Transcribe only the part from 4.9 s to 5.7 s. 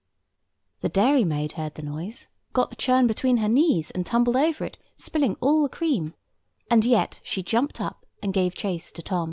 spilling all the